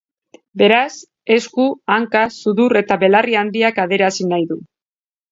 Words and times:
Beraz, 0.59 0.93
esku, 1.35 1.65
hanka, 1.95 2.23
sudur 2.43 2.75
eta 2.81 2.97
belarri 3.03 3.37
handiak 3.43 3.83
adierazi 3.83 4.27
nahi 4.33 4.49
du. 4.53 4.59